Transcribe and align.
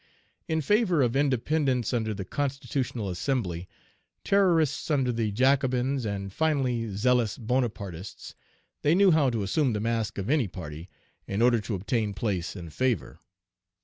In 0.47 0.61
favor 0.61 1.03
of 1.03 1.15
independence 1.15 1.93
under 1.93 2.11
the 2.11 2.25
constitutional 2.25 3.07
assembly, 3.07 3.69
terrorists 4.23 4.89
under 4.89 5.11
the 5.11 5.31
Jacobins, 5.31 6.05
and, 6.05 6.33
finally, 6.33 6.95
zealous 6.95 7.37
Bonapartists, 7.37 8.33
they 8.81 8.95
knew 8.95 9.11
how 9.11 9.29
to 9.29 9.43
assume 9.43 9.73
the 9.73 9.79
mask 9.79 10.17
of 10.17 10.27
any 10.27 10.47
party, 10.47 10.89
in 11.27 11.39
order 11.43 11.61
to 11.61 11.75
obtain 11.75 12.15
place 12.15 12.55
and 12.55 12.73
favor. 12.73 13.19